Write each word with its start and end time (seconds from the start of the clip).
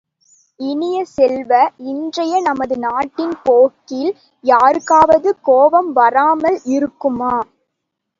இனிய 0.59 0.97
செல்வ, 1.07 1.51
இன்றைய 1.89 2.39
நமது 2.41 2.77
நாட்டின் 2.77 3.35
போக்கில் 3.43 4.09
யாருக்காவது 4.43 5.31
கோபம் 5.41 5.91
வராமல் 5.93 6.59
இருக்குமா? 6.69 7.35